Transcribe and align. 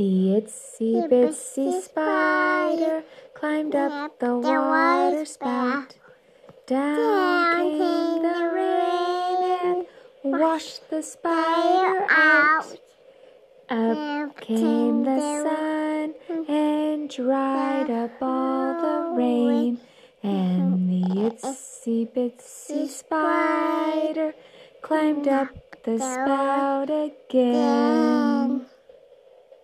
The 0.00 0.40
itsy 0.40 1.06
bitsy 1.10 1.82
spider 1.82 3.04
climbed 3.34 3.74
up 3.76 4.18
the 4.18 4.34
water 4.34 5.26
spout. 5.26 5.94
Down 6.66 7.68
came 7.68 8.22
the 8.22 8.50
rain 8.54 9.86
and 10.24 10.40
washed 10.40 10.88
the 10.88 11.02
spider 11.02 12.06
out. 12.08 12.78
Up 13.68 14.40
came 14.40 15.04
the 15.04 15.20
sun 15.44 16.14
and 16.48 17.10
dried 17.10 17.90
up 17.90 18.12
all 18.22 18.80
the 18.80 19.16
rain. 19.18 19.80
And 20.22 20.88
the 20.88 21.28
itsy 21.28 22.08
bitsy 22.10 22.88
spider 22.88 24.32
climbed 24.80 25.28
up 25.28 25.82
the 25.82 25.98
spout 25.98 26.88
again. 26.88 28.39